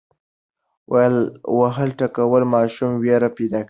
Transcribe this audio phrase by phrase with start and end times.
[1.57, 3.59] وهل ټکول ماشوم ویره پیدا کوي.